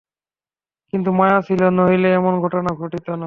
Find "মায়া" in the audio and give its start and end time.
1.11-1.39